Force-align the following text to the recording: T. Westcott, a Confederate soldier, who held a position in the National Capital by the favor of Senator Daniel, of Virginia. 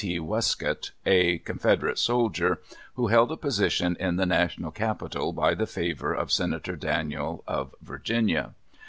T. 0.03 0.19
Westcott, 0.19 0.89
a 1.05 1.37
Confederate 1.37 1.99
soldier, 1.99 2.59
who 2.95 3.09
held 3.09 3.31
a 3.31 3.37
position 3.37 3.95
in 3.99 4.15
the 4.15 4.25
National 4.25 4.71
Capital 4.71 5.31
by 5.31 5.53
the 5.53 5.67
favor 5.67 6.11
of 6.11 6.31
Senator 6.31 6.75
Daniel, 6.75 7.43
of 7.45 7.75
Virginia. 7.83 8.55